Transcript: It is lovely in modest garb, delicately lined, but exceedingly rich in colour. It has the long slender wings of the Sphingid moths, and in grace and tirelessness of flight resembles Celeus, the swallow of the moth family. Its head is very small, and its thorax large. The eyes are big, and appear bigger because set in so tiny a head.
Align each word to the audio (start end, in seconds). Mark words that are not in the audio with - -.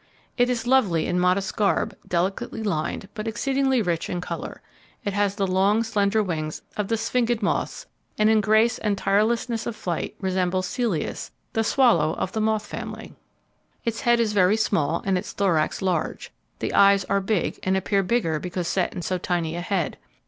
It 0.35 0.49
is 0.49 0.65
lovely 0.65 1.05
in 1.05 1.19
modest 1.19 1.55
garb, 1.55 1.95
delicately 2.07 2.63
lined, 2.63 3.07
but 3.13 3.27
exceedingly 3.27 3.83
rich 3.83 4.09
in 4.09 4.19
colour. 4.19 4.63
It 5.05 5.13
has 5.13 5.35
the 5.35 5.45
long 5.45 5.83
slender 5.83 6.23
wings 6.23 6.63
of 6.75 6.87
the 6.87 6.97
Sphingid 6.97 7.43
moths, 7.43 7.85
and 8.17 8.27
in 8.27 8.41
grace 8.41 8.79
and 8.79 8.97
tirelessness 8.97 9.67
of 9.67 9.75
flight 9.75 10.15
resembles 10.19 10.65
Celeus, 10.65 11.29
the 11.53 11.63
swallow 11.63 12.15
of 12.15 12.31
the 12.31 12.41
moth 12.41 12.65
family. 12.65 13.13
Its 13.85 14.01
head 14.01 14.19
is 14.19 14.33
very 14.33 14.57
small, 14.57 15.03
and 15.05 15.19
its 15.19 15.33
thorax 15.33 15.83
large. 15.83 16.31
The 16.57 16.73
eyes 16.73 17.05
are 17.05 17.21
big, 17.21 17.59
and 17.61 17.77
appear 17.77 18.01
bigger 18.01 18.39
because 18.39 18.67
set 18.67 18.95
in 18.95 19.03
so 19.03 19.19
tiny 19.19 19.55
a 19.55 19.61
head. 19.61 19.97